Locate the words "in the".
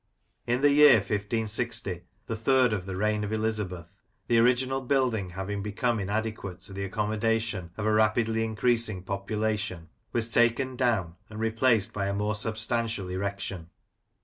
0.47-0.71